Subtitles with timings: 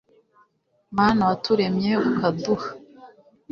[0.97, 2.67] mana waturemye ukaduha